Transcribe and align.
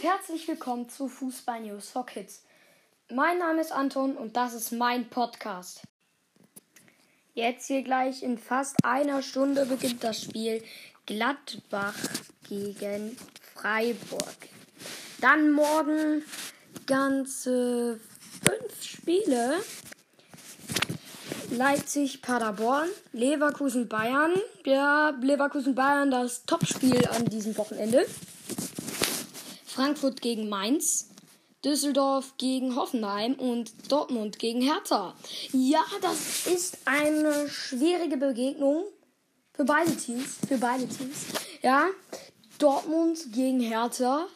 und 0.00 0.06
herzlich 0.06 0.48
willkommen 0.48 0.88
zu 0.88 1.08
Fußball 1.08 1.60
News 1.60 1.90
for 1.90 2.06
Kids. 2.06 2.42
Mein 3.10 3.38
Name 3.38 3.60
ist 3.60 3.72
Anton 3.72 4.16
und 4.16 4.36
das 4.36 4.54
ist 4.54 4.72
mein 4.72 5.08
Podcast. 5.10 5.82
Jetzt 7.34 7.66
hier 7.66 7.82
gleich 7.82 8.22
in 8.22 8.38
fast 8.38 8.76
einer 8.82 9.22
Stunde 9.22 9.66
beginnt 9.66 10.02
das 10.02 10.22
Spiel 10.22 10.62
Gladbach 11.06 11.94
gegen 12.48 13.16
Freiburg. 13.54 14.36
Dann 15.20 15.52
morgen 15.52 16.22
ganze 16.86 18.00
fünf 18.42 18.82
Spiele. 18.82 19.56
Leipzig, 21.50 22.22
Paderborn, 22.22 22.88
Leverkusen, 23.12 23.88
Bayern. 23.88 24.32
Ja, 24.64 25.10
Leverkusen, 25.20 25.74
Bayern, 25.74 26.10
das 26.10 26.44
Topspiel 26.46 27.06
an 27.08 27.26
diesem 27.26 27.56
Wochenende. 27.58 28.06
Frankfurt 29.80 30.20
gegen 30.20 30.50
Mainz. 30.50 31.08
Düsseldorf 31.64 32.34
gegen 32.36 32.76
Hoffenheim 32.76 33.32
und 33.32 33.90
Dortmund 33.90 34.38
gegen 34.38 34.60
Hertha. 34.60 35.14
Ja, 35.52 35.82
das 36.02 36.46
ist 36.46 36.76
eine 36.84 37.48
schwierige 37.48 38.18
Begegnung 38.18 38.84
für 39.54 39.64
beide 39.64 39.96
Teams. 39.96 40.36
Für 40.46 40.58
beide 40.58 40.86
Teams. 40.86 41.28
Ja, 41.62 41.86
Dortmund 42.58 43.32
gegen 43.32 43.60
Hertha. 43.60 44.26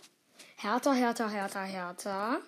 Hertha, 0.57 0.95
Hertha, 0.95 1.29
Hertha, 1.29 1.63
Hertha. 1.63 2.39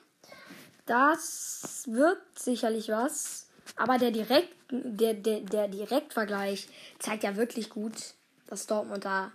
Das 0.87 1.85
wird 1.87 2.23
sicherlich 2.35 2.89
was. 2.89 3.49
Aber 3.77 3.99
der, 3.99 4.11
Direkt, 4.11 4.55
der, 4.71 5.13
der, 5.13 5.41
der 5.41 5.69
Direktvergleich 5.69 6.67
zeigt 6.99 7.25
ja 7.25 7.37
wirklich 7.37 7.69
gut, 7.69 8.15
dass 8.47 8.67
Dortmund 8.67 9.05
da 9.05 9.33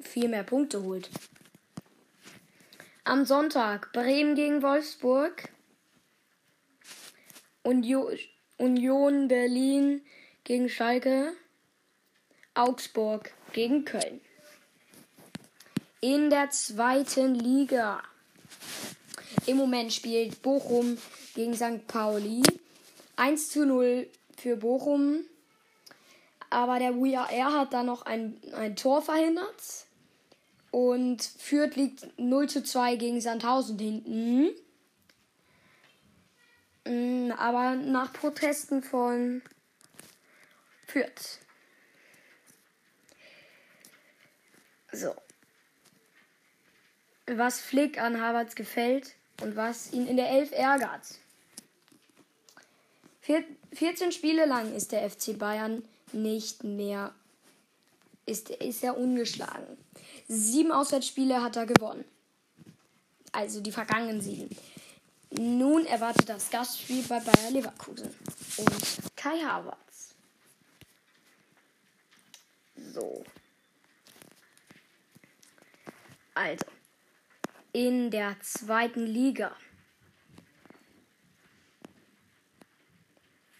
viel 0.00 0.28
mehr 0.28 0.42
Punkte 0.42 0.82
holt. 0.82 1.08
Am 3.10 3.24
Sonntag 3.24 3.92
Bremen 3.92 4.36
gegen 4.36 4.62
Wolfsburg. 4.62 5.48
Union 7.64 9.26
Berlin 9.26 10.02
gegen 10.44 10.68
Schalke. 10.68 11.32
Augsburg 12.54 13.32
gegen 13.52 13.84
Köln. 13.84 14.20
In 16.00 16.30
der 16.30 16.50
zweiten 16.50 17.34
Liga. 17.34 18.00
Im 19.44 19.56
Moment 19.56 19.92
spielt 19.92 20.40
Bochum 20.40 20.96
gegen 21.34 21.54
St. 21.54 21.88
Pauli. 21.88 22.42
1 23.16 23.50
zu 23.50 23.66
0 23.66 24.08
für 24.36 24.56
Bochum. 24.56 25.24
Aber 26.48 26.78
der 26.78 26.94
WR 26.94 27.54
hat 27.54 27.72
da 27.72 27.82
noch 27.82 28.02
ein, 28.02 28.40
ein 28.52 28.76
Tor 28.76 29.02
verhindert. 29.02 29.89
Und 30.70 31.22
Fürth 31.22 31.74
liegt 31.76 32.18
0 32.18 32.48
zu 32.48 32.62
2 32.62 32.96
gegen 32.96 33.20
Sandhausen 33.20 33.78
hinten. 33.78 34.50
Mm, 36.84 37.32
aber 37.32 37.74
nach 37.74 38.12
Protesten 38.12 38.82
von 38.82 39.42
Fürth. 40.86 41.40
So. 44.92 45.14
Was 47.26 47.60
Flick 47.60 48.00
an 48.00 48.20
Harvards 48.20 48.54
gefällt 48.56 49.14
und 49.40 49.56
was 49.56 49.92
ihn 49.92 50.06
in 50.06 50.16
der 50.16 50.30
Elf 50.30 50.52
ärgert. 50.52 51.18
14 53.72 54.10
Spiele 54.10 54.46
lang 54.46 54.74
ist 54.74 54.90
der 54.92 55.08
FC 55.08 55.38
Bayern 55.38 55.84
nicht 56.12 56.64
mehr, 56.64 57.14
ist, 58.30 58.50
ist 58.50 58.84
er 58.84 58.96
ungeschlagen. 58.96 59.76
Sieben 60.28 60.72
Auswärtsspiele 60.72 61.42
hat 61.42 61.56
er 61.56 61.66
gewonnen. 61.66 62.04
Also 63.32 63.60
die 63.60 63.72
vergangenen 63.72 64.20
sieben. 64.20 64.48
Nun 65.30 65.86
erwartet 65.86 66.28
das 66.28 66.50
Gastspiel 66.50 67.02
bei 67.04 67.20
Bayer 67.20 67.50
Leverkusen 67.50 68.12
und 68.56 69.16
Kai 69.16 69.38
Havertz. 69.38 70.14
So. 72.76 73.24
Also. 76.34 76.66
In 77.72 78.10
der 78.10 78.36
zweiten 78.40 79.06
Liga. 79.06 79.56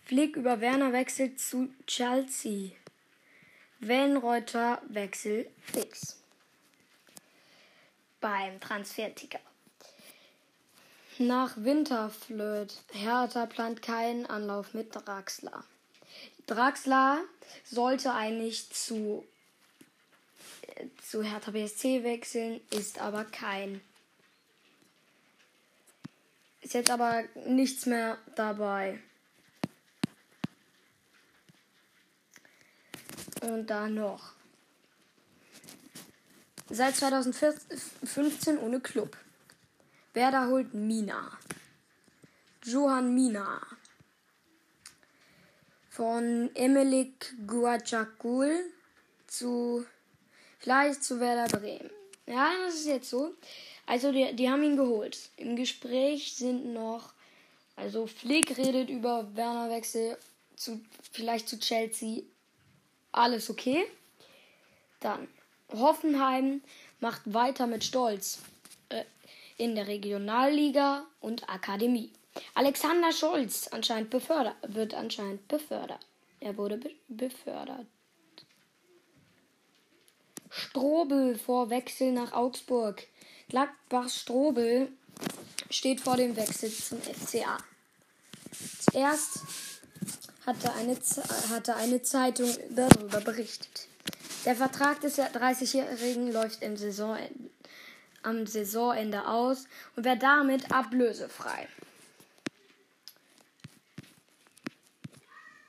Flick 0.04 0.34
über 0.34 0.60
Werner 0.60 0.92
wechselt 0.92 1.38
zu 1.38 1.68
Chelsea. 1.86 2.79
Wellenreuter 3.82 4.82
Wechsel 4.88 5.50
fix 5.62 6.18
beim 8.20 8.60
Transferticker. 8.60 9.40
Nach 11.16 11.56
Winterflöt. 11.56 12.76
Hertha 12.92 13.46
plant 13.46 13.80
keinen 13.80 14.26
Anlauf 14.26 14.74
mit 14.74 14.94
Draxler. 14.94 15.64
Draxler 16.46 17.22
sollte 17.64 18.12
eigentlich 18.12 18.70
zu, 18.70 19.26
zu 21.02 21.22
Hertha 21.22 21.50
BSC 21.50 22.04
wechseln, 22.04 22.60
ist 22.70 22.98
aber 23.00 23.24
kein. 23.24 23.80
Ist 26.60 26.74
jetzt 26.74 26.90
aber 26.90 27.24
nichts 27.46 27.86
mehr 27.86 28.18
dabei. 28.36 29.00
Und 33.40 33.66
dann 33.68 33.94
noch 33.94 34.34
Seit 36.72 36.94
2015 36.94 38.58
ohne 38.58 38.78
Club. 38.78 39.16
Werder 40.14 40.46
holt 40.46 40.72
Mina. 40.72 41.36
Johann 42.62 43.12
Mina. 43.12 43.60
Von 45.88 46.48
Emelik 46.54 47.34
Guacakul 47.44 48.54
zu 49.26 49.84
vielleicht 50.60 51.02
zu 51.02 51.18
Werder 51.18 51.58
Bremen. 51.58 51.90
Ja, 52.26 52.52
das 52.64 52.74
ist 52.76 52.86
jetzt 52.86 53.10
so. 53.10 53.34
Also 53.86 54.12
die, 54.12 54.36
die 54.36 54.48
haben 54.48 54.62
ihn 54.62 54.76
geholt. 54.76 55.18
Im 55.36 55.56
Gespräch 55.56 56.36
sind 56.36 56.72
noch, 56.72 57.12
also 57.74 58.06
Flick 58.06 58.56
redet 58.56 58.90
über 58.90 59.34
Werner 59.34 59.70
Wechsel 59.70 60.16
zu 60.54 60.80
vielleicht 61.10 61.48
zu 61.48 61.58
Chelsea. 61.58 62.22
Alles 63.12 63.50
okay. 63.50 63.84
Dann 65.00 65.28
Hoffenheim 65.72 66.62
macht 67.00 67.22
weiter 67.32 67.66
mit 67.66 67.84
Stolz 67.84 68.40
äh, 68.88 69.04
in 69.56 69.74
der 69.74 69.86
Regionalliga 69.86 71.04
und 71.20 71.48
Akademie. 71.48 72.12
Alexander 72.54 73.12
Scholz 73.12 73.68
anscheinend 73.68 74.10
befördert, 74.10 74.56
wird 74.62 74.94
anscheinend 74.94 75.46
befördert. 75.48 76.06
Er 76.40 76.56
wurde 76.56 76.76
be 76.76 76.90
befördert. 77.08 77.86
Strobel 80.48 81.38
vor 81.38 81.70
Wechsel 81.70 82.12
nach 82.12 82.32
Augsburg. 82.32 83.06
Gladbach 83.48 84.08
Strobel 84.08 84.88
steht 85.70 86.00
vor 86.00 86.16
dem 86.16 86.36
Wechsel 86.36 86.70
zum 86.70 87.00
FCA. 87.00 87.58
Zuerst 88.90 89.40
hatte 90.46 90.72
eine, 90.74 90.96
hatte 91.50 91.76
eine 91.76 92.02
Zeitung 92.02 92.50
darüber 92.70 93.20
berichtet. 93.20 93.88
Der 94.44 94.56
Vertrag 94.56 95.00
des 95.00 95.18
30-Jährigen 95.18 96.32
läuft 96.32 96.62
im 96.62 96.76
Saisonende, 96.76 97.50
am 98.22 98.46
Saisonende 98.46 99.26
aus 99.26 99.66
und 99.96 100.04
wäre 100.04 100.16
damit 100.16 100.72
ablösefrei. 100.72 101.68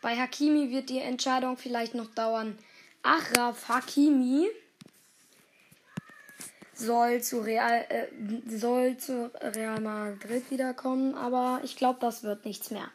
Bei 0.02 0.16
Hakimi 0.16 0.72
wird 0.72 0.90
die 0.90 1.00
Entscheidung 1.00 1.58
vielleicht 1.58 1.94
noch 1.94 2.10
dauern. 2.16 2.58
Achraf 3.04 3.68
Hakimi 3.68 4.50
soll 6.74 7.22
zu 7.22 7.40
Real, 7.40 7.86
äh, 7.90 8.08
soll 8.48 8.98
zu 8.98 9.32
Real 9.42 9.80
Madrid 9.80 10.50
wiederkommen, 10.50 11.14
aber 11.16 11.62
ich 11.64 11.76
glaube, 11.76 12.00
das 12.00 12.24
wird 12.24 12.46
nichts 12.46 12.72
mehr. 12.72 12.90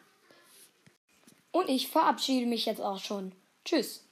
Und 1.57 1.69
ich 1.69 1.87
verabschiede 1.87 2.45
mich 2.45 2.67
jetzt 2.67 2.81
auch 2.81 2.99
schon. 2.99 3.31
Tschüss. 3.65 4.07